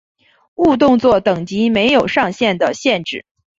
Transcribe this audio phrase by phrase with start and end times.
[0.55, 3.23] 误动作等级没有上限的限制。